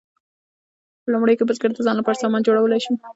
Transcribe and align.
په 1.03 1.07
لومړیو 1.13 1.37
کې 1.39 1.47
بزګر 1.49 1.71
د 1.73 1.79
ځان 1.85 1.95
لپاره 1.97 2.21
سامان 2.21 2.41
جوړولی 2.47 2.79
شو. 2.85 2.93